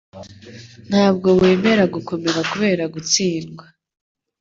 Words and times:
ntabwo 0.89 1.27
wemera 1.39 1.83
gukomera 1.95 2.39
kubera 2.51 2.83
gutsindwa 2.93 3.65